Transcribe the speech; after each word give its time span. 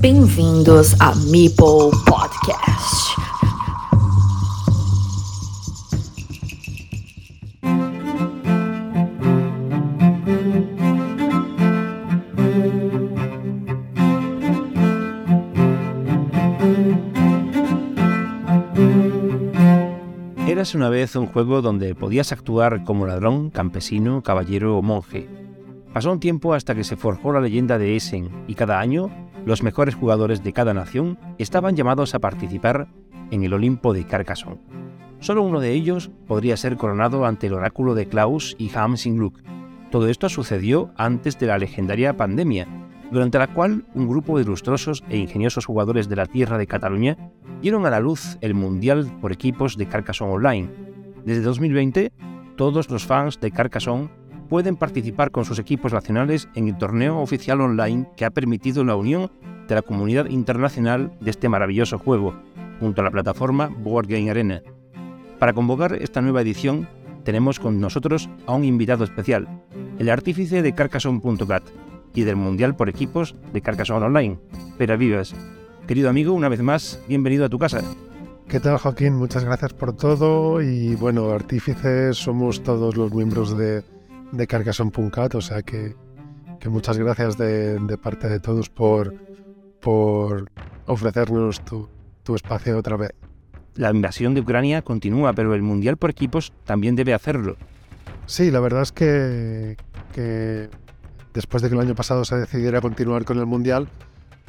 Bem-vindos 0.00 0.98
a 0.98 1.14
Meeple 1.30 1.90
Podcast. 2.06 3.18
Érase 20.48 20.78
una 20.78 20.88
vez 20.88 21.14
un 21.14 21.26
juego 21.26 21.60
donde 21.60 21.94
podías 21.94 22.32
actuar 22.32 22.84
como 22.84 23.06
ladrón, 23.06 23.50
campesino, 23.50 24.22
caballero 24.22 24.78
o 24.78 24.82
monje. 24.82 25.28
Pasó 25.92 26.10
un 26.10 26.20
tiempo 26.20 26.54
hasta 26.54 26.74
que 26.74 26.84
se 26.84 26.96
forjó 26.96 27.34
la 27.34 27.40
leyenda 27.40 27.76
de 27.76 27.96
Essen 27.96 28.30
y 28.48 28.54
cada 28.54 28.80
año 28.80 29.10
los 29.44 29.62
mejores 29.62 29.94
jugadores 29.94 30.42
de 30.42 30.52
cada 30.52 30.74
nación 30.74 31.18
estaban 31.38 31.76
llamados 31.76 32.14
a 32.14 32.18
participar 32.18 32.88
en 33.30 33.44
el 33.44 33.52
Olimpo 33.52 33.92
de 33.92 34.06
Carcassonne. 34.06 34.60
Solo 35.20 35.42
uno 35.42 35.60
de 35.60 35.72
ellos 35.72 36.10
podría 36.26 36.56
ser 36.56 36.76
coronado 36.76 37.26
ante 37.26 37.46
el 37.46 37.54
oráculo 37.54 37.94
de 37.94 38.06
Klaus 38.06 38.56
y 38.58 38.70
Hamsingluk. 38.74 39.40
Todo 39.90 40.08
esto 40.08 40.28
sucedió 40.28 40.92
antes 40.96 41.38
de 41.38 41.46
la 41.46 41.58
legendaria 41.58 42.16
pandemia, 42.16 42.66
durante 43.10 43.38
la 43.38 43.52
cual 43.52 43.84
un 43.94 44.08
grupo 44.08 44.36
de 44.36 44.44
ilustrosos 44.44 45.04
e 45.08 45.18
ingeniosos 45.18 45.66
jugadores 45.66 46.08
de 46.08 46.16
la 46.16 46.26
tierra 46.26 46.58
de 46.58 46.66
Cataluña 46.66 47.18
dieron 47.60 47.84
a 47.84 47.90
la 47.90 48.00
luz 48.00 48.38
el 48.40 48.54
Mundial 48.54 49.10
por 49.20 49.32
equipos 49.32 49.76
de 49.76 49.86
Carcassonne 49.86 50.32
Online. 50.32 50.70
Desde 51.24 51.42
2020, 51.42 52.12
todos 52.56 52.88
los 52.90 53.04
fans 53.04 53.40
de 53.40 53.50
Carcassonne 53.50 54.10
pueden 54.50 54.76
participar 54.76 55.30
con 55.30 55.44
sus 55.44 55.60
equipos 55.60 55.92
nacionales 55.92 56.48
en 56.56 56.66
el 56.66 56.76
torneo 56.76 57.20
oficial 57.20 57.60
online 57.60 58.08
que 58.16 58.24
ha 58.24 58.30
permitido 58.30 58.84
la 58.84 58.96
unión 58.96 59.30
de 59.68 59.76
la 59.76 59.82
comunidad 59.82 60.26
internacional 60.26 61.12
de 61.20 61.30
este 61.30 61.48
maravilloso 61.48 61.98
juego, 61.98 62.34
junto 62.80 63.00
a 63.00 63.04
la 63.04 63.12
plataforma 63.12 63.68
Board 63.68 64.08
Game 64.08 64.28
Arena. 64.28 64.60
Para 65.38 65.52
convocar 65.52 65.94
esta 65.94 66.20
nueva 66.20 66.42
edición, 66.42 66.88
tenemos 67.22 67.60
con 67.60 67.80
nosotros 67.80 68.28
a 68.46 68.54
un 68.54 68.64
invitado 68.64 69.04
especial, 69.04 69.46
el 70.00 70.10
artífice 70.10 70.62
de 70.62 70.74
Carcassonne.cat 70.74 71.62
y 72.12 72.24
del 72.24 72.34
Mundial 72.34 72.74
por 72.74 72.88
equipos 72.88 73.36
de 73.52 73.60
Carcassonne 73.60 74.06
Online, 74.06 74.38
Pera 74.76 74.96
Vivas. 74.96 75.32
Querido 75.86 76.10
amigo, 76.10 76.32
una 76.32 76.48
vez 76.48 76.60
más, 76.60 77.00
bienvenido 77.06 77.44
a 77.44 77.48
tu 77.48 77.58
casa. 77.60 77.82
¿Qué 78.48 78.58
tal, 78.58 78.78
Joaquín? 78.78 79.14
Muchas 79.14 79.44
gracias 79.44 79.72
por 79.74 79.94
todo. 79.94 80.60
Y 80.60 80.96
bueno, 80.96 81.30
artífices 81.30 82.16
somos 82.16 82.64
todos 82.64 82.96
los 82.96 83.14
miembros 83.14 83.56
de, 83.56 83.84
de 84.32 84.46
Carcassonne.cat, 84.46 85.34
o 85.34 85.40
sea 85.40 85.62
que, 85.62 85.94
que 86.58 86.68
muchas 86.68 86.98
gracias 86.98 87.36
de, 87.36 87.78
de, 87.78 87.98
parte 87.98 88.28
de 88.28 88.40
todos 88.40 88.68
por, 88.68 89.14
por 89.80 90.50
ofrecernos 90.86 91.64
tu, 91.64 91.88
tu 92.22 92.34
espacio 92.34 92.78
otra 92.78 92.96
vez. 92.96 93.12
La 93.74 93.90
invasión 93.90 94.34
de 94.34 94.40
Ucrania 94.40 94.82
continúa, 94.82 95.32
pero 95.32 95.54
el 95.54 95.62
Mundial 95.62 95.96
por 95.96 96.10
equipos 96.10 96.52
también 96.64 96.96
debe 96.96 97.14
hacerlo. 97.14 97.56
Sí, 98.26 98.50
la 98.50 98.60
verdad 98.60 98.82
es 98.82 98.92
que, 98.92 99.76
que 100.12 100.68
después 101.34 101.62
de 101.62 101.68
que 101.68 101.74
el 101.74 101.80
año 101.80 101.94
pasado 101.94 102.24
se 102.24 102.36
decidiera 102.36 102.80
continuar 102.80 103.24
con 103.24 103.38
el 103.38 103.46
Mundial, 103.46 103.88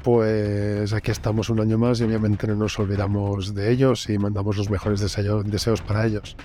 pues 0.03 0.93
aquí 0.93 1.11
estamos 1.11 1.49
un 1.49 1.59
año 1.59 1.77
más 1.77 1.99
y 1.99 2.03
obviamente 2.03 2.47
no 2.47 2.55
nos 2.55 2.77
olvidamos 2.79 3.53
de 3.53 3.71
ellos 3.71 4.09
y 4.09 4.17
mandamos 4.17 4.57
los 4.57 4.69
mejores 4.69 4.99
deseos 4.99 5.81
para 5.81 6.05
ellos. 6.05 6.35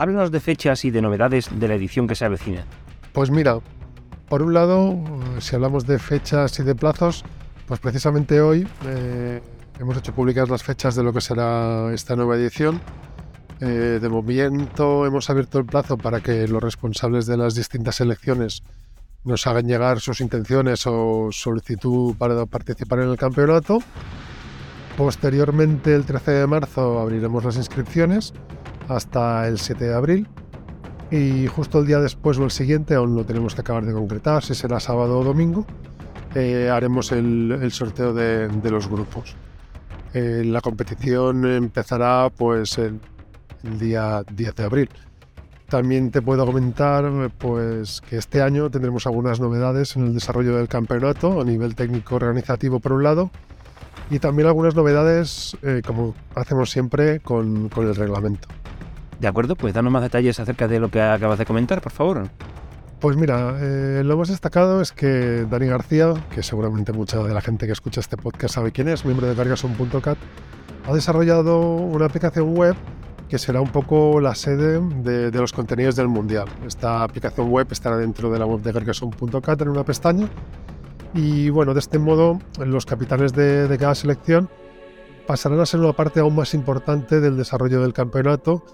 Háblanos 0.00 0.30
de 0.30 0.40
fechas 0.40 0.86
y 0.86 0.90
de 0.90 1.02
novedades 1.02 1.50
de 1.52 1.68
la 1.68 1.74
edición 1.74 2.08
que 2.08 2.14
se 2.14 2.24
avecina. 2.24 2.64
Pues 3.12 3.30
mira, 3.30 3.58
por 4.30 4.40
un 4.40 4.54
lado, 4.54 4.98
si 5.40 5.54
hablamos 5.54 5.86
de 5.86 5.98
fechas 5.98 6.58
y 6.58 6.62
de 6.62 6.74
plazos, 6.74 7.22
pues 7.66 7.80
precisamente 7.80 8.40
hoy 8.40 8.66
eh, 8.86 9.42
hemos 9.78 9.98
hecho 9.98 10.14
públicas 10.14 10.48
las 10.48 10.62
fechas 10.62 10.94
de 10.94 11.02
lo 11.02 11.12
que 11.12 11.20
será 11.20 11.92
esta 11.92 12.16
nueva 12.16 12.36
edición. 12.36 12.80
Eh, 13.60 13.98
de 14.00 14.08
momento 14.08 15.04
hemos 15.04 15.28
abierto 15.28 15.58
el 15.58 15.66
plazo 15.66 15.98
para 15.98 16.22
que 16.22 16.48
los 16.48 16.62
responsables 16.62 17.26
de 17.26 17.36
las 17.36 17.54
distintas 17.54 17.96
selecciones 17.96 18.62
nos 19.24 19.46
hagan 19.46 19.66
llegar 19.66 20.00
sus 20.00 20.22
intenciones 20.22 20.86
o 20.86 21.28
solicitud 21.30 22.16
para 22.16 22.46
participar 22.46 23.00
en 23.00 23.10
el 23.10 23.18
campeonato. 23.18 23.80
Posteriormente, 24.96 25.94
el 25.94 26.06
13 26.06 26.30
de 26.30 26.46
marzo, 26.46 27.00
abriremos 27.00 27.44
las 27.44 27.56
inscripciones 27.56 28.32
hasta 28.90 29.46
el 29.48 29.58
7 29.58 29.84
de 29.84 29.94
abril. 29.94 30.28
Y 31.10 31.46
justo 31.46 31.80
el 31.80 31.86
día 31.86 31.98
después 31.98 32.38
o 32.38 32.44
el 32.44 32.50
siguiente, 32.50 32.94
aún 32.94 33.14
lo 33.16 33.24
tenemos 33.24 33.54
que 33.54 33.62
acabar 33.62 33.84
de 33.84 33.92
concretar, 33.92 34.44
si 34.44 34.54
será 34.54 34.78
sábado 34.78 35.18
o 35.18 35.24
domingo, 35.24 35.66
eh, 36.34 36.70
haremos 36.72 37.10
el, 37.10 37.58
el 37.60 37.72
sorteo 37.72 38.14
de, 38.14 38.48
de, 38.48 38.70
los 38.70 38.88
grupos. 38.88 39.34
Eh, 40.14 40.42
la 40.44 40.60
competición 40.60 41.44
empezará 41.46 42.30
pues 42.36 42.78
el, 42.78 43.00
el 43.64 43.78
día 43.78 44.22
10 44.32 44.54
de 44.54 44.64
abril. 44.64 44.90
También 45.68 46.10
te 46.10 46.20
puedo 46.20 46.44
comentar 46.46 47.30
pues, 47.38 48.00
que 48.00 48.16
este 48.16 48.42
año 48.42 48.70
tendremos 48.70 49.06
algunas 49.06 49.40
novedades 49.40 49.96
en 49.96 50.06
el 50.06 50.14
desarrollo 50.14 50.56
del 50.56 50.68
campeonato 50.68 51.40
a 51.40 51.44
nivel 51.44 51.76
técnico 51.76 52.16
organizativo 52.16 52.80
por 52.80 52.92
un 52.92 53.04
lado 53.04 53.30
y 54.10 54.18
también 54.18 54.48
algunas 54.48 54.74
novedades 54.74 55.56
eh, 55.62 55.82
como 55.86 56.14
hacemos 56.34 56.70
siempre 56.70 57.20
con, 57.20 57.68
con, 57.68 57.86
el 57.86 57.94
reglamento. 57.94 58.48
De 59.20 59.28
acuerdo, 59.28 59.54
pues 59.54 59.74
danos 59.74 59.92
más 59.92 60.02
detalles 60.02 60.40
acerca 60.40 60.66
de 60.66 60.80
lo 60.80 60.90
que 60.90 61.00
acabas 61.00 61.38
de 61.38 61.44
comentar, 61.44 61.82
por 61.82 61.92
favor. 61.92 62.28
Pues 63.00 63.16
mira, 63.16 63.56
eh, 63.60 64.02
lo 64.04 64.16
más 64.16 64.28
destacado 64.28 64.80
es 64.80 64.92
que 64.92 65.46
Dani 65.48 65.66
García, 65.66 66.14
que 66.34 66.42
seguramente 66.42 66.92
mucha 66.92 67.18
de 67.22 67.32
la 67.32 67.40
gente 67.40 67.66
que 67.66 67.72
escucha 67.72 68.00
este 68.00 68.16
podcast 68.16 68.54
sabe 68.54 68.72
quién 68.72 68.88
es, 68.88 69.04
miembro 69.04 69.26
de 69.26 69.34
Cargason.cat, 69.34 70.18
ha 70.86 70.94
desarrollado 70.94 71.60
una 71.60 72.06
aplicación 72.06 72.54
web 72.54 72.74
que 73.30 73.38
será 73.38 73.60
un 73.60 73.68
poco 73.68 74.20
la 74.20 74.34
sede 74.34 74.80
de, 74.80 75.30
los 75.30 75.52
contenidos 75.52 75.96
del 75.96 76.08
Mundial. 76.08 76.48
Esta 76.66 77.04
aplicación 77.04 77.48
web 77.48 77.68
estará 77.70 77.96
dentro 77.96 78.30
de 78.30 78.38
la 78.38 78.44
web 78.44 78.60
de 78.60 78.72
Carcassonne.cat 78.72 79.62
en 79.62 79.68
una 79.68 79.84
pestaña. 79.84 80.28
Y 81.14 81.48
bueno, 81.48 81.72
de 81.72 81.80
este 81.80 81.98
modo, 81.98 82.40
los 82.58 82.86
capitanes 82.86 83.32
de, 83.32 83.68
de, 83.68 83.78
cada 83.78 83.94
selección 83.94 84.48
pasarán 85.26 85.60
a 85.60 85.66
ser 85.66 85.80
una 85.80 85.92
parte 85.92 86.20
aún 86.20 86.34
más 86.34 86.54
importante 86.54 87.20
del 87.20 87.36
desarrollo 87.36 87.80
del 87.82 87.92
campeonato, 87.92 88.64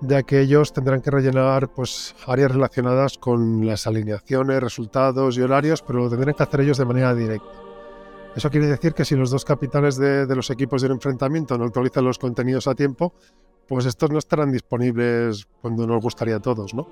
ya 0.00 0.22
que 0.22 0.40
ellos 0.40 0.72
tendrán 0.72 1.00
que 1.00 1.10
rellenar 1.10 1.68
pues, 1.68 2.14
áreas 2.26 2.52
relacionadas 2.52 3.18
con 3.18 3.66
las 3.66 3.86
alineaciones, 3.86 4.62
resultados 4.62 5.36
y 5.36 5.42
horarios, 5.42 5.82
pero 5.82 6.00
lo 6.00 6.10
tendrán 6.10 6.34
que 6.34 6.42
hacer 6.42 6.60
ellos 6.60 6.78
de 6.78 6.84
manera 6.84 7.14
directa. 7.14 7.48
Eso 8.34 8.48
quiere 8.50 8.66
decir 8.66 8.94
que 8.94 9.04
si 9.04 9.16
los 9.16 9.30
dos 9.30 9.44
capitanes 9.44 9.96
de, 9.96 10.26
de 10.26 10.36
los 10.36 10.50
equipos 10.50 10.82
del 10.82 10.92
enfrentamiento 10.92 11.58
no 11.58 11.64
actualizan 11.64 12.04
los 12.04 12.18
contenidos 12.18 12.68
a 12.68 12.74
tiempo, 12.74 13.12
pues 13.66 13.86
estos 13.86 14.10
no 14.10 14.18
estarán 14.18 14.52
disponibles 14.52 15.46
cuando 15.60 15.86
nos 15.86 16.00
gustaría 16.02 16.36
a 16.36 16.40
todos, 16.40 16.74
¿no? 16.74 16.88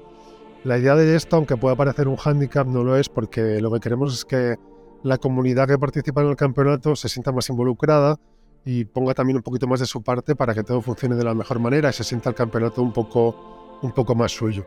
La 0.65 0.77
idea 0.77 0.97
de 0.97 1.15
esto, 1.15 1.37
aunque 1.37 1.57
pueda 1.57 1.77
parecer 1.77 2.09
un 2.09 2.17
hándicap, 2.17 2.67
no 2.67 2.83
lo 2.83 2.97
es 2.97 3.09
porque 3.09 3.61
lo 3.61 3.71
que 3.73 3.81
queremos 3.81 4.13
es 4.13 4.25
que 4.25 4.57
la 5.05 5.19
comunidad 5.19 5.69
que 5.69 5.79
participa 5.79 6.23
en 6.23 6.29
el 6.29 6.37
campeonato 6.37 6.97
se 6.97 7.09
sienta 7.09 7.31
más 7.31 7.49
involucrada 7.49 8.17
y 8.65 8.85
ponga 8.85 9.15
también 9.15 9.37
un 9.37 9.43
poquito 9.43 9.67
más 9.67 9.81
de 9.81 9.87
su 9.87 10.03
parte 10.03 10.37
para 10.37 10.55
que 10.55 10.63
todo 10.63 10.81
funcione 10.83 11.17
de 11.17 11.25
la 11.25 11.35
mejor 11.35 11.59
manera 11.59 11.91
y 11.91 11.93
se 11.93 12.05
sienta 12.05 12.31
el 12.31 12.35
campeonato 12.35 12.83
un 12.83 12.93
poco, 12.93 13.79
un 13.83 13.93
poco 13.93 14.15
más 14.15 14.33
suyo. 14.33 14.67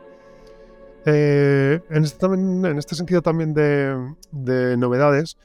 Eh, 1.05 1.79
en, 1.89 2.03
este, 2.03 2.25
en, 2.25 2.77
este, 2.77 2.95
sentido 2.95 3.21
también 3.21 3.53
de, 3.53 4.13
de 4.31 4.77
novedades, 4.77 5.37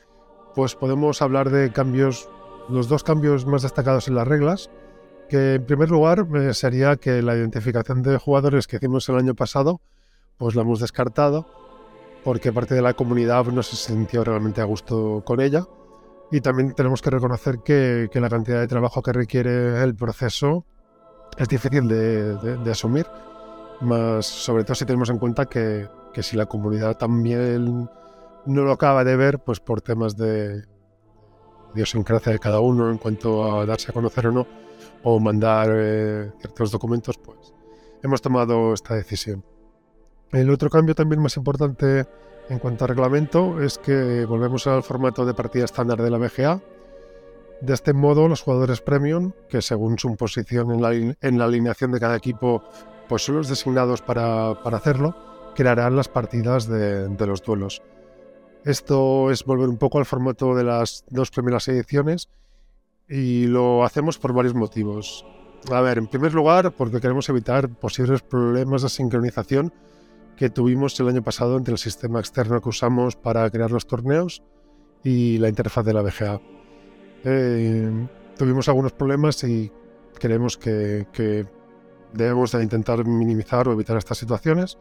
pues 0.55 0.75
podemos 0.75 1.23
hablar 1.23 1.51
de 1.51 1.73
cambios, 1.73 2.29
los 2.69 2.89
dos 2.89 3.05
cambios 3.05 3.47
más 3.47 3.63
destacados 3.63 4.09
en 4.09 4.15
las 4.15 4.29
reglas, 4.29 4.71
que 5.29 5.55
en 5.55 5.67
primer 5.67 5.91
lugar 5.91 6.27
eh, 6.35 6.55
sería 6.55 6.97
que 6.97 7.23
la 7.23 7.35
identificación 7.37 8.03
de 8.03 8.19
jugadores 8.19 8.67
que 8.67 8.77
hicimos 8.77 9.09
el 9.09 9.17
año 9.17 9.35
pasado, 9.35 9.81
pues 10.39 10.55
la 10.55 10.63
hemos 10.63 10.81
descartado, 10.81 11.47
porque 12.25 12.53
parte 12.53 12.75
de 12.75 12.83
la 12.83 12.95
comunidad 12.95 13.45
no 13.47 13.63
se 13.63 13.77
sintió 13.77 14.25
realmente 14.25 14.61
a 14.61 14.65
gusto 14.65 15.23
con 15.25 15.41
ella. 15.41 15.67
Y 16.31 16.41
también 16.41 16.75
tenemos 16.75 17.03
que 17.03 17.11
reconocer 17.11 17.61
que, 17.65 18.09
que 18.11 18.21
la 18.21 18.29
cantidad 18.29 18.61
de 18.61 18.67
trabajo 18.67 19.03
que 19.03 19.13
requiere 19.13 19.83
el 19.83 19.95
proceso 19.95 20.67
es 21.39 21.49
difícil 21.49 21.87
de, 21.87 22.35
de, 22.37 22.57
de, 22.57 22.71
asumir, 22.71 23.07
más 23.81 24.27
sobre 24.27 24.65
todo 24.65 24.75
si 24.75 24.85
tenemos 24.85 25.11
en 25.11 25.19
cuenta 25.19 25.47
que, 25.47 25.89
que 26.13 26.23
si 26.23 26.37
la 26.37 26.47
comunidad 26.47 26.97
también 26.97 27.89
no 28.47 28.63
lo 28.63 28.73
acaba 28.73 29.05
de 29.05 29.17
ver, 29.17 29.39
pues 29.41 29.61
por 29.61 29.83
temas 29.83 30.17
de 30.17 30.65
idiosincrasia 31.75 32.33
de 32.33 32.39
cada 32.39 32.61
uno 32.61 32.91
en 32.91 32.99
cuanto 32.99 33.61
a 33.61 33.67
darse 33.67 33.91
a 33.91 33.95
conocer 33.95 34.29
o 34.29 34.33
no, 34.33 34.47
o 35.03 35.21
mandar 35.21 35.69
eh, 35.73 36.33
ciertos 36.41 36.71
documentos, 36.71 37.19
pues 37.19 37.53
hemos 38.03 38.23
tomado 38.23 38.73
esta 38.73 38.95
decisión. 38.95 39.45
El 40.33 40.51
otro 40.51 40.71
cambio 40.71 40.95
también 40.95 41.21
más 41.23 41.37
importante 41.37 42.07
en 42.49 42.59
cuanto 42.59 42.85
a 42.85 42.89
reglamento 42.89 43.61
es 43.63 43.79
que 43.79 44.25
volvemos 44.25 44.67
al 44.67 44.83
formato 44.83 45.25
de 45.25 45.35
partida 45.35 45.65
estándar 45.65 46.01
de 46.01 46.11
la 46.11 46.19
BGA. 46.19 46.61
De 47.61 47.75
este 47.75 47.93
modo, 47.93 48.29
los 48.29 48.43
jugadores 48.43 48.81
premium, 48.81 49.33
que 49.49 49.63
según 49.63 49.99
su 49.99 50.15
posición 50.17 50.71
en 50.73 51.39
la, 51.39 51.45
alineación 51.45 51.93
de 51.93 52.01
cada 52.01 52.17
equipo, 52.17 52.63
pues 53.09 53.25
son 53.25 53.37
los 53.37 53.49
designados 53.49 54.03
para, 54.03 54.63
para 54.63 54.77
hacerlo, 54.77 55.17
crearán 55.55 55.97
las 55.97 56.09
partidas 56.09 56.69
de, 56.69 57.09
de 57.09 57.27
los 57.27 57.43
duelos. 57.43 57.83
Esto 58.65 59.31
es 59.31 59.45
volver 59.45 59.69
un 59.69 59.79
poco 59.79 59.99
al 59.99 60.07
formato 60.07 60.55
de 60.55 60.65
las 60.65 61.05
dos 61.09 61.31
primeras 61.31 61.67
ediciones 61.69 62.29
y 63.09 63.47
lo 63.47 63.85
hacemos 63.85 64.19
por 64.19 64.33
varios 64.33 64.55
motivos. 64.55 65.25
A 65.71 65.81
ver, 65.81 65.99
en 65.99 66.09
primer 66.09 66.35
lugar, 66.35 66.73
porque 66.73 67.01
queremos 67.01 67.29
evitar 67.29 67.69
posibles 67.69 68.23
problemas 68.23 68.83
de 68.83 68.89
sincronización 68.89 69.73
que 70.37 70.51
tuvimos 70.51 70.99
el 71.01 71.09
año 71.09 71.23
pasado 71.23 71.57
entre 71.57 71.73
el 71.73 71.79
sistema 71.79 72.21
externo 72.21 72.61
que 72.61 72.69
usamos 72.69 73.17
para 73.17 73.49
crear 73.51 73.71
los 73.71 73.87
torneos 73.87 74.43
y 75.03 75.39
la 75.39 75.49
interfaz 75.49 75.85
de 75.85 75.95
la 75.95 76.03
BGA. 76.03 76.41
Eh, 77.25 78.07
tuvimos 78.37 78.69
algunos 78.69 78.93
problemas 78.93 79.43
y 79.45 79.73
creemos 80.19 80.57
que, 80.57 81.07
que, 81.13 81.47
debemos 82.13 82.53
de 82.53 82.63
intentar 82.63 83.05
minimizar 83.05 83.69
o 83.69 83.73
evitar 83.73 83.97
estas 83.97 84.19
situaciones. 84.19 84.79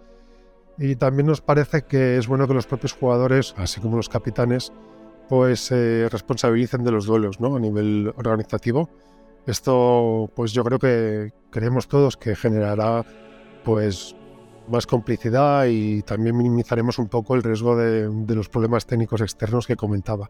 Y 0.77 0.95
también 0.95 1.27
nos 1.27 1.41
parece 1.41 1.83
que 1.83 2.17
es 2.17 2.27
bueno 2.27 2.47
que 2.47 2.53
los 2.53 2.67
propios 2.67 2.93
jugadores, 2.93 3.53
así 3.57 3.79
como 3.79 3.97
los 3.97 4.09
capitanes, 4.09 4.71
pues 5.29 5.59
se 5.61 6.07
responsabilicen 6.09 6.83
de 6.83 6.91
los 6.91 7.05
duelos 7.05 7.39
¿no? 7.39 7.55
a 7.55 7.59
nivel 7.59 8.13
organizativo. 8.17 8.89
Esto, 9.45 10.31
pues 10.35 10.53
yo 10.53 10.63
creo 10.63 10.79
que 10.79 11.33
creemos 11.49 11.87
todos 11.87 12.17
que 12.17 12.35
generará 12.35 13.05
pues 13.63 14.15
más 14.67 14.87
complicidad 14.87 15.65
y 15.67 16.01
también 16.01 16.37
minimizaremos 16.37 16.99
un 16.99 17.07
poco 17.07 17.35
el 17.35 17.43
riesgo 17.43 17.75
de, 17.75 18.35
los 18.35 18.49
problemas 18.49 18.85
técnicos 18.85 19.21
externos 19.21 19.67
que 19.67 19.75
comentaba. 19.75 20.29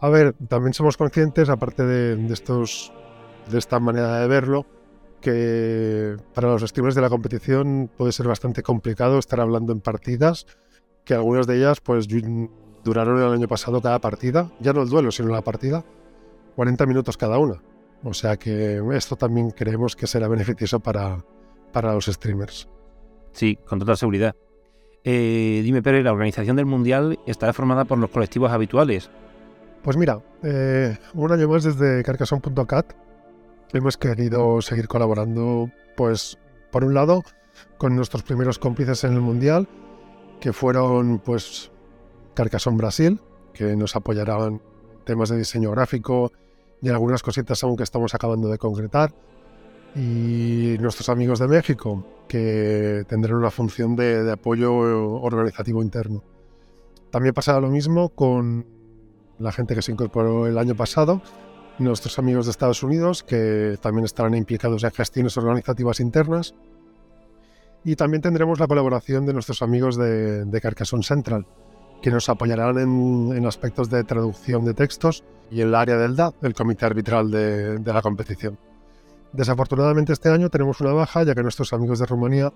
A 0.00 0.08
ver, 0.08 0.34
también 0.48 0.74
somos 0.74 0.96
conscientes, 0.96 1.48
aparte 1.48 1.84
de, 1.84 2.32
estos, 2.32 2.92
de 3.50 3.58
esta 3.58 3.80
manera 3.80 4.20
de 4.20 4.28
verlo, 4.28 4.66
que 5.20 6.16
para 6.34 6.48
los 6.48 6.62
streamers 6.62 6.94
de 6.94 7.00
la 7.00 7.08
competición 7.08 7.90
puede 7.96 8.12
ser 8.12 8.28
bastante 8.28 8.62
complicado 8.62 9.18
estar 9.18 9.40
hablando 9.40 9.72
en 9.72 9.80
partidas, 9.80 10.46
que 11.04 11.14
algunas 11.14 11.46
de 11.46 11.56
ellas 11.56 11.80
pues 11.80 12.06
duraron 12.84 13.22
el 13.22 13.32
año 13.32 13.48
pasado 13.48 13.80
cada 13.80 14.00
partida, 14.00 14.52
ya 14.60 14.72
no 14.72 14.82
el 14.82 14.88
duelo, 14.88 15.10
sino 15.10 15.28
la 15.30 15.42
partida, 15.42 15.84
40 16.56 16.86
minutos 16.86 17.16
cada 17.16 17.38
una. 17.38 17.62
O 18.04 18.12
sea 18.12 18.36
que 18.36 18.82
esto 18.92 19.16
también 19.16 19.50
creemos 19.50 19.96
que 19.96 20.06
será 20.06 20.28
beneficioso 20.28 20.80
para, 20.80 21.24
para 21.72 21.94
los 21.94 22.06
streamers. 22.06 22.68
Sí, 23.36 23.58
con 23.68 23.78
total 23.78 23.98
seguridad. 23.98 24.34
Eh, 25.04 25.60
dime, 25.62 25.82
Pérez, 25.82 26.02
¿la 26.02 26.12
organización 26.12 26.56
del 26.56 26.64
Mundial 26.64 27.18
estará 27.26 27.52
formada 27.52 27.84
por 27.84 27.98
los 27.98 28.08
colectivos 28.08 28.50
habituales? 28.50 29.10
Pues 29.82 29.98
mira, 29.98 30.22
eh, 30.42 30.96
un 31.12 31.30
año 31.30 31.46
más 31.46 31.62
desde 31.62 32.02
Carcassonne.cat 32.02 32.94
hemos 33.74 33.98
querido 33.98 34.62
seguir 34.62 34.88
colaborando, 34.88 35.70
pues, 35.98 36.38
por 36.72 36.82
un 36.82 36.94
lado, 36.94 37.24
con 37.76 37.94
nuestros 37.94 38.22
primeros 38.22 38.58
cómplices 38.58 39.04
en 39.04 39.12
el 39.12 39.20
Mundial, 39.20 39.68
que 40.40 40.54
fueron, 40.54 41.18
pues, 41.18 41.70
Carcassonne 42.32 42.78
Brasil, 42.78 43.20
que 43.52 43.76
nos 43.76 43.96
apoyarán 43.96 44.62
temas 45.04 45.28
de 45.28 45.36
diseño 45.36 45.72
gráfico 45.72 46.32
y 46.80 46.88
algunas 46.88 47.22
cositas 47.22 47.62
aún 47.62 47.76
que 47.76 47.82
estamos 47.82 48.14
acabando 48.14 48.48
de 48.48 48.56
concretar 48.56 49.12
y 49.96 50.76
nuestros 50.78 51.08
amigos 51.08 51.38
de 51.38 51.48
México, 51.48 52.04
que 52.28 53.04
tendrán 53.08 53.38
una 53.38 53.50
función 53.50 53.96
de, 53.96 54.30
apoyo 54.30 54.74
organizativo 54.74 55.82
interno. 55.82 56.22
También 57.10 57.32
pasará 57.32 57.60
lo 57.60 57.68
mismo 57.68 58.10
con 58.10 58.66
la 59.38 59.52
gente 59.52 59.74
que 59.74 59.80
se 59.80 59.92
incorporó 59.92 60.46
el 60.46 60.58
año 60.58 60.74
pasado, 60.74 61.22
nuestros 61.78 62.18
amigos 62.18 62.44
de 62.44 62.50
Estados 62.50 62.82
Unidos, 62.82 63.22
que 63.22 63.78
también 63.80 64.04
estarán 64.04 64.34
implicados 64.34 64.84
en 64.84 64.90
gestiones 64.90 65.36
organizativas 65.38 66.00
internas. 66.00 66.54
Y 67.82 67.96
también 67.96 68.20
tendremos 68.20 68.60
la 68.60 68.66
colaboración 68.66 69.24
de 69.24 69.32
nuestros 69.32 69.62
amigos 69.62 69.96
de, 69.96 70.44
de 70.44 70.60
Carcassonne 70.60 71.04
Central, 71.04 71.46
que 72.02 72.10
nos 72.10 72.28
apoyarán 72.28 72.78
en, 72.78 73.46
aspectos 73.46 73.88
de 73.88 74.04
traducción 74.04 74.64
de 74.66 74.74
textos 74.74 75.24
y 75.50 75.62
en 75.62 75.68
el 75.68 75.74
área 75.74 75.96
del 75.96 76.16
DAD, 76.16 76.34
el 76.42 76.52
comité 76.52 76.84
arbitral 76.84 77.30
de 77.30 77.92
la 77.92 78.02
competición. 78.02 78.58
Desafortunadamente 79.36 80.14
este 80.14 80.30
año 80.30 80.48
tenemos 80.48 80.80
una 80.80 80.94
baja 80.94 81.22
ya 81.22 81.34
que 81.34 81.42
nuestros 81.42 81.74
amigos 81.74 81.98
de 81.98 82.06
Rumanía 82.06 82.52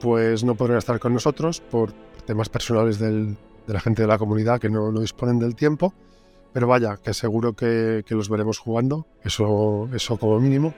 pues 0.00 0.44
no 0.44 0.54
podrán 0.54 0.78
estar 0.78 1.00
con 1.00 1.12
nosotros 1.12 1.60
por 1.60 1.92
temas 2.24 2.48
personales 2.48 3.00
de 3.00 3.36
la 3.66 3.80
gente 3.80 4.02
de 4.02 4.08
la 4.08 4.16
comunidad 4.16 4.60
que 4.60 4.68
no, 4.68 4.92
disponen 4.92 5.40
del 5.40 5.56
tiempo. 5.56 5.92
Pero 6.52 6.68
vaya, 6.68 6.98
que 6.98 7.12
seguro 7.14 7.54
que, 7.54 8.04
los 8.10 8.28
veremos 8.28 8.58
jugando, 8.60 9.06
eso, 9.24 9.88
eso 9.92 10.16
como 10.16 10.38
mínimo. 10.38 10.72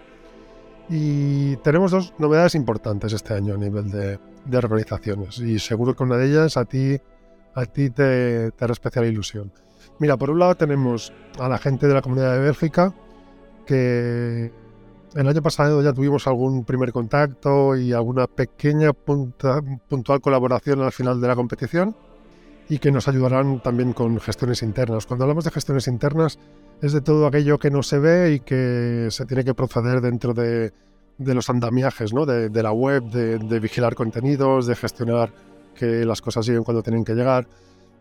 Y 0.88 1.56
tenemos 1.56 1.90
dos 1.90 2.14
novedades 2.18 2.54
importantes 2.54 3.12
este 3.12 3.34
año 3.34 3.54
a 3.54 3.58
nivel 3.58 3.90
de, 3.90 4.18
organizaciones 4.56 5.38
y 5.38 5.58
seguro 5.58 5.94
que 5.94 6.02
una 6.02 6.16
de 6.16 6.28
ellas 6.28 6.56
a 6.56 6.64
ti, 6.64 6.98
a 7.54 7.66
ti 7.66 7.90
te, 7.90 8.52
te 8.52 8.64
hará 8.64 8.72
especial 8.72 9.04
ilusión. 9.04 9.52
Mira, 9.98 10.16
por 10.16 10.30
un 10.30 10.38
lado 10.38 10.54
tenemos 10.54 11.12
a 11.38 11.46
la 11.48 11.58
gente 11.58 11.86
de 11.88 11.94
la 11.94 12.00
comunidad 12.00 12.32
de 12.32 12.40
Bélgica 12.40 12.94
que 13.66 14.65
el 15.14 15.28
año 15.28 15.42
pasado 15.42 15.82
ya 15.82 15.92
tuvimos 15.92 16.26
algún 16.26 16.64
primer 16.64 16.92
contacto 16.92 17.76
y 17.76 17.92
alguna 17.92 18.26
pequeña 18.26 18.92
puntual 18.92 20.20
colaboración 20.20 20.82
al 20.82 20.92
final 20.92 21.20
de 21.20 21.28
la 21.28 21.36
competición 21.36 21.94
y 22.68 22.78
que 22.78 22.90
nos 22.90 23.08
ayudarán 23.08 23.60
también 23.62 23.92
con 23.92 24.18
gestiones 24.20 24.62
internas. 24.62 25.06
Cuando 25.06 25.24
hablamos 25.24 25.44
de 25.44 25.50
gestiones 25.50 25.86
internas 25.86 26.38
es 26.82 26.92
de 26.92 27.00
todo 27.00 27.26
aquello 27.26 27.58
que 27.58 27.70
no 27.70 27.82
se 27.82 27.98
ve 27.98 28.34
y 28.34 28.40
que 28.40 29.08
se 29.10 29.24
tiene 29.24 29.44
que 29.44 29.54
proceder 29.54 30.00
dentro 30.00 30.34
de, 30.34 30.72
los 31.18 31.48
andamiajes 31.48 32.12
¿no? 32.12 32.26
de, 32.26 32.62
la 32.62 32.72
web, 32.72 33.04
de, 33.04 33.38
de, 33.38 33.60
vigilar 33.60 33.94
contenidos, 33.94 34.66
de 34.66 34.76
gestionar 34.76 35.32
que 35.74 36.04
las 36.04 36.20
cosas 36.20 36.46
lleguen 36.46 36.64
cuando 36.64 36.82
tienen 36.82 37.04
que 37.04 37.14
llegar. 37.14 37.46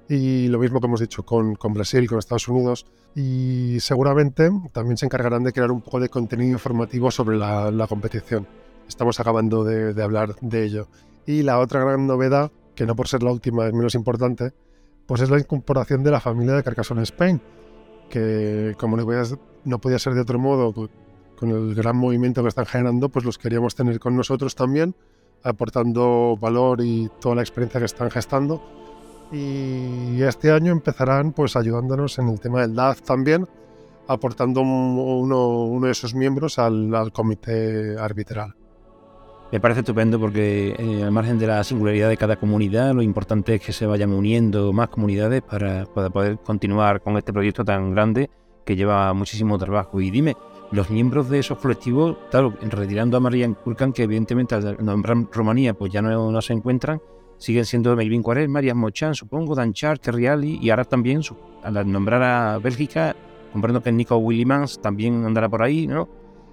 Y 0.07 0.47
lo 0.49 0.59
mismo 0.59 0.79
que 0.79 0.87
hemos 0.87 0.99
dicho 0.99 1.23
con, 1.23 1.55
con 1.55 1.73
Brasil, 1.73 2.07
con 2.07 2.19
Estados 2.19 2.47
Unidos. 2.47 2.85
Y 3.15 3.77
seguramente 3.79 4.51
también 4.71 4.97
se 4.97 5.05
encargarán 5.05 5.43
de 5.43 5.51
crear 5.51 5.71
un 5.71 5.81
poco 5.81 5.99
de 5.99 6.09
contenido 6.09 6.51
informativo 6.51 7.09
sobre 7.11 7.37
la, 7.37 7.71
la 7.71 7.87
competición. 7.87 8.47
Estamos 8.87 9.19
acabando 9.19 9.63
de, 9.63 9.93
de, 9.93 10.03
hablar 10.03 10.35
de 10.41 10.63
ello. 10.63 10.87
Y 11.25 11.41
la 11.41 11.59
otra 11.59 11.79
gran 11.79 12.05
novedad, 12.05 12.51
que 12.75 12.85
no 12.85 12.95
por 12.95 13.07
ser 13.07 13.23
la 13.23 13.31
última 13.31 13.65
es 13.65 13.73
menos 13.73 13.95
importante, 13.95 14.53
pues 15.07 15.21
es 15.21 15.29
la 15.29 15.39
incorporación 15.39 16.03
de 16.03 16.11
la 16.11 16.19
familia 16.19 16.53
de 16.53 16.63
Carcassonne 16.63 17.03
Spain, 17.03 17.41
que 18.09 18.75
como 18.77 18.97
no 18.97 19.05
podía, 19.05 19.23
no 19.63 19.79
podía 19.79 19.97
ser 19.97 20.13
de 20.13 20.21
otro 20.21 20.37
modo, 20.37 20.71
con 21.35 21.49
el 21.49 21.73
gran 21.73 21.97
movimiento 21.97 22.43
que 22.43 22.49
están 22.49 22.65
generando, 22.65 23.09
pues 23.09 23.25
los 23.25 23.37
queríamos 23.37 23.75
tener 23.75 23.99
con 23.99 24.15
nosotros 24.15 24.53
también, 24.55 24.95
aportando 25.43 26.37
valor 26.39 26.81
y 26.81 27.09
toda 27.19 27.35
la 27.35 27.41
experiencia 27.41 27.79
que 27.79 27.85
están 27.85 28.11
gestando 28.11 28.61
y 29.31 30.21
este 30.21 30.51
año 30.51 30.71
empezarán 30.71 31.31
pues 31.31 31.55
ayudándonos 31.55 32.19
en 32.19 32.29
el 32.29 32.39
tema 32.39 32.61
del 32.61 32.75
DAF 32.75 33.01
también, 33.01 33.47
aportando 34.07 34.61
uno, 34.61 35.63
uno 35.65 35.85
de 35.85 35.91
esos 35.91 36.13
miembros 36.13 36.59
al, 36.59 36.93
al, 36.93 37.11
comité 37.11 37.97
arbitral. 37.99 38.55
Me 39.51 39.59
parece 39.59 39.81
estupendo 39.81 40.19
porque 40.19 40.75
eh, 40.77 41.03
al 41.03 41.11
margen 41.11 41.37
de 41.37 41.47
la 41.47 41.63
singularidad 41.63 42.09
de 42.09 42.17
cada 42.17 42.35
comunidad, 42.35 42.93
lo 42.93 43.01
importante 43.01 43.55
es 43.55 43.61
que 43.61 43.73
se 43.73 43.85
vayan 43.85 44.11
uniendo 44.11 44.73
más 44.73 44.89
comunidades 44.89 45.41
para, 45.41 45.85
para 45.85 46.09
poder 46.09 46.39
continuar 46.39 47.01
con 47.01 47.17
este 47.17 47.31
proyecto 47.31 47.63
tan 47.63 47.91
grande 47.91 48.29
que 48.65 48.75
lleva 48.75 49.13
muchísimo 49.13 49.57
trabajo. 49.57 50.01
Y 50.01 50.09
dime, 50.09 50.35
los 50.71 50.89
miembros 50.89 51.29
de 51.29 51.39
esos 51.39 51.59
colectivos, 51.59 52.17
claro, 52.31 52.53
retirando 52.61 53.17
a 53.17 53.19
Marian 53.19 53.53
Kurkan, 53.53 53.93
que 53.93 54.03
evidentemente 54.03 54.55
al 54.55 54.83
nombrar 54.83 55.17
Rumanía 55.31 55.73
pues 55.73 55.93
ya 55.93 56.01
no, 56.01 56.31
no 56.31 56.41
se 56.41 56.53
encuentran, 56.53 56.99
siguen 57.37 57.65
siendo 57.65 57.95
Melvin 57.95 58.23
Cuarel, 58.23 58.49
Marian 58.49 58.77
Mochan, 58.77 59.15
supongo, 59.15 59.55
Dan 59.55 59.73
Char, 59.73 59.99
Terriali 59.99 60.59
y 60.61 60.69
ahora 60.69 60.85
también, 60.85 61.21
al 61.63 61.91
nombrar 61.91 62.23
a 62.23 62.57
Bélgica, 62.59 63.15
comprendo 63.51 63.81
que 63.81 63.91
Nico 63.91 64.17
Willimans 64.17 64.81
también 64.81 65.25
andará 65.25 65.49
por 65.49 65.63
ahí, 65.63 65.87
¿no? 65.87 66.09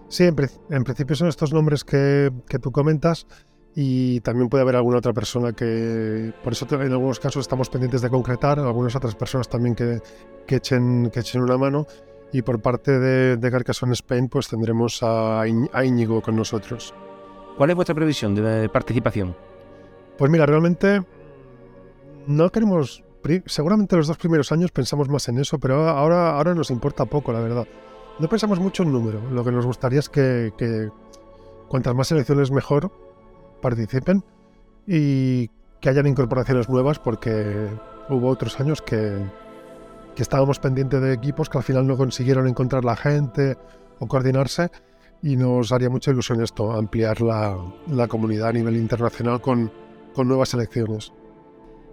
Sí, 0.08 0.24
en, 0.24 0.84
principio 0.84 1.16
son 1.16 1.28
estos 1.28 1.54
nombres 1.54 1.84
que, 1.84 2.30
tú 2.60 2.70
comentas 2.70 3.26
y 3.74 4.20
también 4.20 4.50
puede 4.50 4.62
haber 4.62 4.76
alguna 4.76 4.98
otra 4.98 5.14
persona 5.14 5.52
que, 5.52 6.34
por 6.44 6.52
eso 6.52 6.66
en 6.70 6.92
algunos 6.92 7.18
casos 7.18 7.40
estamos 7.40 7.70
pendientes 7.70 8.02
de 8.02 8.10
concretar, 8.10 8.58
algunas 8.58 8.94
otras 8.94 9.14
personas 9.14 9.48
también 9.48 9.74
que, 9.74 10.00
que, 10.46 10.56
echen, 10.56 11.10
que 11.10 11.20
echen 11.20 11.40
una 11.40 11.56
mano 11.56 11.86
y 12.30 12.42
por 12.42 12.60
parte 12.60 12.98
de, 12.98 13.38
de 13.38 13.50
Carcassonne 13.50 13.94
Spain 13.94 14.28
pues 14.28 14.48
tendremos 14.48 15.02
a, 15.02 15.40
a 15.40 15.84
Íñigo 15.84 16.20
con 16.20 16.36
nosotros. 16.36 16.92
¿Cuál 17.56 17.70
es 17.70 17.76
vuestra 17.76 17.94
previsión 17.94 18.34
de 18.34 18.68
participación? 18.68 19.34
Pues 20.22 20.30
mira, 20.30 20.46
realmente 20.46 21.02
no 22.28 22.50
queremos. 22.50 23.02
Seguramente 23.46 23.96
los 23.96 24.06
dos 24.06 24.18
primeros 24.18 24.52
años 24.52 24.70
pensamos 24.70 25.08
más 25.08 25.28
en 25.28 25.38
eso, 25.38 25.58
pero 25.58 25.88
ahora, 25.88 26.36
ahora 26.36 26.54
nos 26.54 26.70
importa 26.70 27.06
poco, 27.06 27.32
la 27.32 27.40
verdad. 27.40 27.66
No 28.20 28.28
pensamos 28.28 28.60
mucho 28.60 28.84
en 28.84 28.92
número. 28.92 29.20
Lo 29.32 29.42
que 29.42 29.50
nos 29.50 29.66
gustaría 29.66 29.98
es 29.98 30.08
que, 30.08 30.52
cuantas 31.66 31.96
más 31.96 32.06
selecciones 32.06 32.52
mejor 32.52 32.92
participen 33.60 34.22
y 34.86 35.48
que 35.80 35.88
hayan 35.88 36.06
incorporaciones 36.06 36.68
nuevas, 36.68 37.00
porque 37.00 37.66
hubo 38.08 38.28
otros 38.28 38.60
años 38.60 38.80
que, 38.80 39.18
que 40.14 40.22
estábamos 40.22 40.60
pendientes 40.60 41.02
de 41.02 41.14
equipos 41.14 41.48
que 41.48 41.58
al 41.58 41.64
final 41.64 41.84
no 41.84 41.96
consiguieron 41.96 42.46
encontrar 42.46 42.84
la 42.84 42.94
gente 42.94 43.56
o 43.98 44.06
coordinarse 44.06 44.70
y 45.20 45.36
nos 45.36 45.72
haría 45.72 45.90
mucha 45.90 46.12
ilusión 46.12 46.40
esto, 46.44 46.70
ampliar 46.70 47.20
la, 47.22 47.58
la 47.88 48.06
comunidad 48.06 48.50
a 48.50 48.52
nivel 48.52 48.76
internacional 48.76 49.40
con, 49.40 49.81
con 50.12 50.28
nuevas 50.28 50.54
elecciones. 50.54 51.12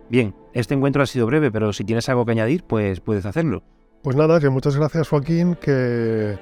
Bien, 0.10 0.36
este 0.54 0.74
encuentro 0.74 1.04
ha 1.04 1.06
sido 1.06 1.26
breve, 1.28 1.52
pero 1.52 1.72
si 1.72 1.84
tienes 1.84 2.10
algo 2.10 2.26
que 2.26 2.32
añadir, 2.32 2.64
pues 2.64 3.00
puedes 3.00 3.26
hacerlo. 3.26 3.64
Pues 4.02 4.16
nada, 4.16 4.40
que 4.40 4.50
muchas 4.50 4.76
gracias 4.76 5.10
Joaquín, 5.10 5.56
que 5.56 6.38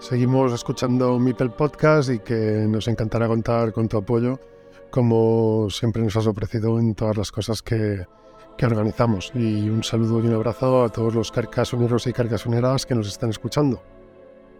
seguimos 0.00 0.52
escuchando 0.52 1.18
Mipel 1.18 1.50
Podcast 1.50 2.10
y 2.10 2.18
que 2.18 2.66
nos 2.68 2.88
encantará 2.88 3.28
contar 3.28 3.72
con 3.72 3.88
tu 3.88 3.98
apoyo, 3.98 4.40
como 4.90 5.68
siempre 5.70 6.02
nos 6.02 6.16
has 6.16 6.26
ofrecido 6.26 6.78
en 6.78 6.94
todas 6.94 7.16
las 7.16 7.30
cosas 7.30 7.62
que, 7.62 8.06
que 8.56 8.66
organizamos. 8.66 9.30
Y 9.34 9.68
un 9.68 9.84
saludo 9.84 10.20
y 10.20 10.26
un 10.26 10.34
abrazo 10.34 10.84
a 10.84 10.88
todos 10.88 11.14
los 11.14 11.30
carcasuneros 11.30 12.06
y 12.06 12.12
carcasuneras 12.12 12.86
que 12.86 12.94
nos 12.94 13.08
están 13.08 13.30
escuchando. 13.30 13.82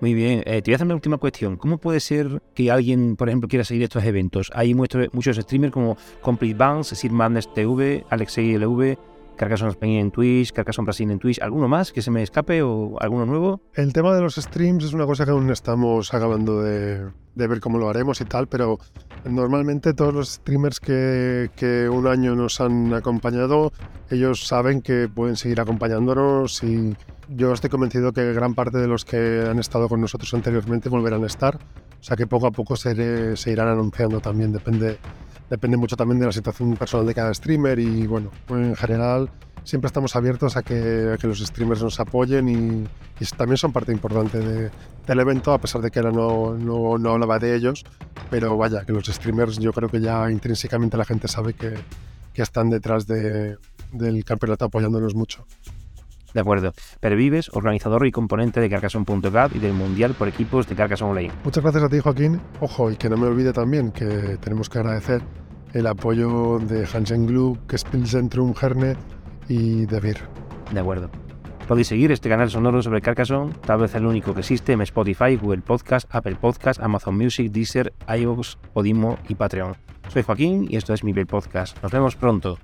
Muy 0.00 0.12
bien, 0.12 0.42
eh, 0.44 0.60
te 0.60 0.70
voy 0.70 0.74
a 0.74 0.76
hacer 0.76 0.84
una 0.86 0.94
última 0.94 1.16
cuestión. 1.16 1.56
¿Cómo 1.56 1.78
puede 1.78 2.00
ser 2.00 2.42
que 2.54 2.70
alguien, 2.70 3.16
por 3.16 3.28
ejemplo, 3.28 3.48
quiera 3.48 3.64
seguir 3.64 3.84
estos 3.84 4.04
eventos? 4.04 4.50
Hay 4.54 4.74
muchos, 4.74 5.06
muchos 5.12 5.36
streamers 5.36 5.72
como 5.72 5.96
Complete 6.20 6.54
Bounce, 6.54 6.94
Sir 6.94 7.12
Madness 7.12 7.52
TV, 7.54 8.04
Alexei 8.10 8.58
LV, 8.58 8.98
Carcassonne 9.36 9.70
Spain 9.70 9.98
en 9.98 10.10
Twitch, 10.10 10.52
Carcassonne 10.52 10.86
Brasil 10.86 11.10
en 11.10 11.18
Twitch. 11.18 11.40
¿Alguno 11.40 11.68
más 11.68 11.92
que 11.92 12.02
se 12.02 12.10
me 12.10 12.22
escape 12.22 12.62
o 12.62 12.96
alguno 13.00 13.26
nuevo? 13.26 13.60
El 13.74 13.92
tema 13.92 14.14
de 14.14 14.20
los 14.20 14.36
streams 14.36 14.84
es 14.84 14.92
una 14.92 15.06
cosa 15.06 15.24
que 15.24 15.30
aún 15.30 15.50
estamos 15.50 16.12
acabando 16.12 16.62
de, 16.62 17.10
de 17.36 17.46
ver 17.46 17.60
cómo 17.60 17.78
lo 17.78 17.88
haremos 17.88 18.20
y 18.20 18.24
tal, 18.24 18.48
pero 18.48 18.78
normalmente 19.24 19.94
todos 19.94 20.12
los 20.12 20.28
streamers 20.30 20.80
que, 20.80 21.50
que, 21.54 21.88
un 21.88 22.06
año 22.06 22.34
nos 22.34 22.60
han 22.60 22.92
acompañado, 22.94 23.72
ellos 24.10 24.46
saben 24.46 24.80
que 24.82 25.08
pueden 25.08 25.36
seguir 25.36 25.60
acompañándonos 25.60 26.64
y 26.64 26.96
yo 27.28 27.52
estoy 27.52 27.70
convencido 27.70 28.12
que 28.12 28.32
gran 28.32 28.54
parte 28.54 28.78
de 28.78 28.88
los 28.88 29.04
que 29.04 29.44
han 29.48 29.58
estado 29.58 29.88
con 29.88 30.00
nosotros 30.00 30.32
anteriormente 30.32 30.88
volverán 30.88 31.24
a 31.24 31.26
estar, 31.26 31.56
o 31.56 32.02
sea 32.02 32.16
que 32.16 32.26
poco 32.26 32.46
a 32.46 32.52
poco 32.52 32.74
se, 32.74 33.36
se 33.36 33.52
irán 33.52 33.68
anunciando 33.68 34.20
también, 34.20 34.52
depende, 34.52 34.98
depende 35.50 35.76
mucho 35.76 35.96
también 35.96 36.18
de 36.18 36.26
la 36.26 36.32
situación 36.32 36.76
personal 36.76 37.06
de 37.06 37.14
cada 37.14 37.32
streamer 37.32 37.78
y 37.78 38.06
bueno, 38.06 38.30
en 38.48 38.74
general 38.74 39.30
siempre 39.64 39.86
estamos 39.86 40.14
abiertos 40.14 40.56
a 40.56 40.62
que, 40.62 41.16
los 41.22 41.40
streamers 41.40 41.82
nos 41.82 41.98
apoyen 42.00 42.48
y, 42.48 42.86
también 43.36 43.56
son 43.56 43.72
parte 43.72 43.92
importante 43.92 44.38
de, 44.38 44.70
del 45.06 45.20
evento, 45.20 45.52
a 45.52 45.58
pesar 45.58 45.80
de 45.80 45.90
que 45.90 45.98
ahora 45.98 46.12
no, 46.12 46.54
no, 46.54 46.98
no, 46.98 47.10
hablaba 47.10 47.38
de 47.38 47.56
ellos, 47.56 47.84
pero 48.30 48.56
vaya, 48.56 48.84
que 48.84 48.92
los 48.92 49.06
streamers 49.06 49.58
yo 49.58 49.72
creo 49.72 49.88
que 49.88 50.00
ya 50.00 50.30
intrínsecamente 50.30 50.96
la 50.96 51.04
gente 51.04 51.26
sabe 51.26 51.54
que, 51.54 51.74
que 52.32 52.42
están 52.42 52.70
detrás 52.70 53.06
de, 53.06 53.56
del 53.92 54.24
campeonato 54.24 54.66
apoyándonos 54.66 55.14
mucho. 55.14 55.46
De 56.34 56.40
acuerdo. 56.40 56.72
Pervives, 57.00 57.50
organizador 57.52 58.06
y 58.06 58.12
componente 58.12 58.60
de 58.60 58.68
Carcassonne.cat 58.68 59.54
y 59.54 59.58
del 59.58 59.72
Mundial 59.72 60.14
por 60.14 60.28
equipos 60.28 60.66
de 60.68 60.74
Carcassonne 60.74 61.10
Online. 61.10 61.32
Muchas 61.44 61.62
gracias 61.62 61.84
a 61.84 61.88
ti, 61.88 62.00
Joaquín. 62.00 62.40
Ojo, 62.60 62.90
y 62.90 62.96
que 62.96 63.08
no 63.08 63.16
me 63.16 63.26
olvide 63.26 63.52
también 63.52 63.92
que 63.92 64.36
tenemos 64.40 64.68
que 64.68 64.78
agradecer 64.78 65.22
el 65.72 65.86
apoyo 65.86 66.58
de 66.58 66.86
Hansen 66.92 67.26
Glue, 67.26 67.58
Spielzentrum 67.76 68.54
Herne 68.60 68.96
y 69.48 69.86
de 69.86 70.00
Vir. 70.00 70.18
De 70.72 70.80
acuerdo. 70.80 71.10
Podéis 71.68 71.88
seguir 71.88 72.12
este 72.12 72.28
canal 72.28 72.48
sonoro 72.48 72.80
sobre 72.80 73.00
Carcassonne, 73.00 73.52
tal 73.66 73.80
vez 73.80 73.94
el 73.96 74.06
único 74.06 74.32
que 74.34 74.40
existe 74.40 74.72
en 74.72 74.82
Spotify, 74.82 75.36
Google 75.36 75.62
Podcast, 75.62 76.08
Apple 76.14 76.36
Podcast, 76.36 76.80
Amazon 76.80 77.16
Music, 77.16 77.50
Deezer, 77.50 77.92
iVoox, 78.08 78.56
Podimo 78.72 79.18
y 79.28 79.34
Patreon. 79.34 79.76
Soy 80.08 80.22
Joaquín 80.22 80.66
y 80.70 80.76
esto 80.76 80.94
es 80.94 81.02
mi 81.02 81.12
Podcast. 81.24 81.82
Nos 81.82 81.90
vemos 81.90 82.14
pronto. 82.14 82.58